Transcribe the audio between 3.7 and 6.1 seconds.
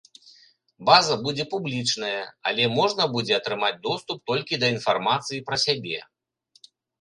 доступ толькі да інфармацыі пра сябе.